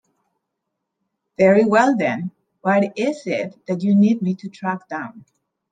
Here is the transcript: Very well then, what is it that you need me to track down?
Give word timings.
Very 1.37 1.63
well 1.63 1.95
then, 1.95 2.31
what 2.61 2.97
is 2.97 3.21
it 3.27 3.55
that 3.67 3.83
you 3.83 3.95
need 3.95 4.23
me 4.23 4.33
to 4.33 4.49
track 4.49 4.89
down? 4.89 5.25